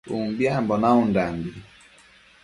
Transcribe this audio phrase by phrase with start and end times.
[0.17, 1.49] Umbiambo naundambi